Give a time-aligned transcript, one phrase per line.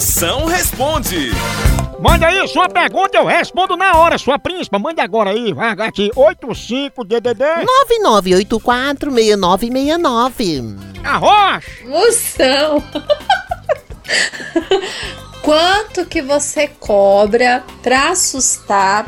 [0.00, 1.28] Moção responde.
[2.00, 4.78] Manda aí sua pergunta, eu respondo na hora, sua príncipa.
[4.78, 7.66] Manda agora aí, vai aqui, 85DDD.
[8.48, 10.78] 99846969.
[11.04, 11.64] Arroz!
[11.84, 12.82] Moção!
[15.44, 19.04] Quanto que você cobra pra assustar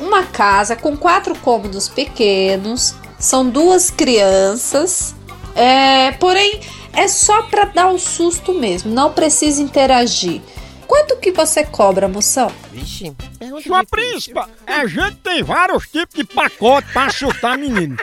[0.00, 2.94] uma casa com quatro cômodos pequenos?
[3.18, 5.14] São duas crianças.
[5.54, 6.58] É, porém,
[6.94, 10.40] é só pra dar o susto mesmo, não precisa interagir.
[10.86, 12.52] Quanto que você cobra, moção?
[12.70, 17.96] Vixe, pergunta Sua príncipa, a gente tem vários tipos de pacote pra assustar menino.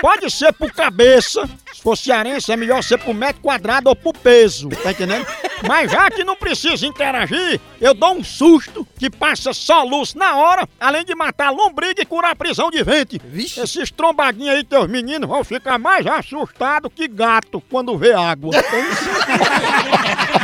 [0.00, 4.16] Pode ser por cabeça, se for cearense é melhor ser por metro quadrado ou por
[4.16, 5.26] peso, tá entendendo?
[5.66, 10.36] Mas já que não precisa interagir, eu dou um susto que passa só luz na
[10.36, 13.20] hora, além de matar lombriga e curar prisão de ventre.
[13.24, 13.60] Vixe.
[13.60, 18.52] Esses trombadinhos aí, teus meninos, vão ficar mais assustados que gato quando vê água.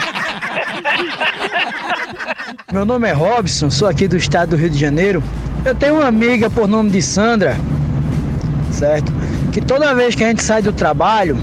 [2.73, 5.23] Meu nome é Robson, sou aqui do estado do Rio de Janeiro.
[5.65, 7.57] Eu tenho uma amiga por nome de Sandra,
[8.73, 9.13] certo?
[9.53, 11.37] Que toda vez que a gente sai do trabalho,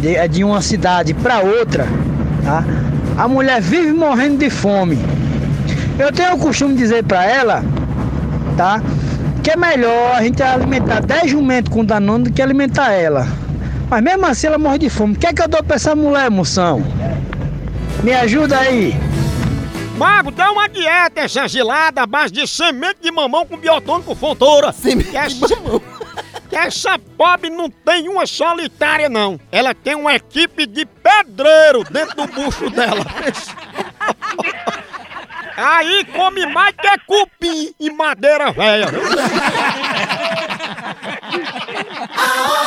[0.00, 1.86] de, é de uma cidade para outra,
[2.44, 2.62] tá?
[3.16, 4.98] A mulher vive morrendo de fome.
[5.98, 7.62] Eu tenho o costume de dizer para ela,
[8.56, 8.82] tá?
[9.42, 13.26] Que é melhor a gente alimentar 10 jumentos com danone do que alimentar ela.
[13.88, 15.14] Mas mesmo assim ela morre de fome.
[15.14, 16.82] O que é que eu dou pra essa mulher, moção?
[18.02, 18.96] Me ajuda aí.
[19.96, 24.72] Mago, dá uma dieta essa gelada à base de semente de mamão com biotônico fontoura.
[24.72, 26.03] Semente que de que
[26.54, 29.38] essa pobre não tem uma solitária, não.
[29.50, 33.04] Ela tem uma equipe de pedreiro dentro do bucho dela.
[35.56, 38.88] Aí come mais que cupim e madeira velha.